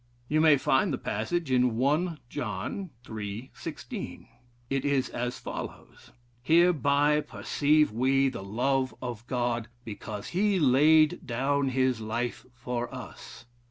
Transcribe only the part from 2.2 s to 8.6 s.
John, iii. 16. It is as follows: 'Hereby perceive we the